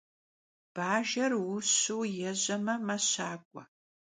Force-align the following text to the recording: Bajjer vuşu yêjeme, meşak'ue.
Bajjer 0.75 1.31
vuşu 1.45 1.97
yêjeme, 2.17 2.75
meşak'ue. 2.87 3.63